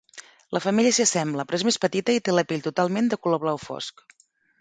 La 0.55 0.59
femella 0.65 0.93
s'hi 0.97 1.03
assembla 1.03 1.45
però 1.49 1.59
és 1.61 1.65
més 1.67 1.77
petita 1.83 2.15
i 2.15 2.21
té 2.29 2.35
la 2.35 2.45
pell 2.53 2.65
totalment 2.69 3.13
de 3.13 3.21
color 3.27 3.43
blau 3.45 3.61
fosc. 3.67 4.03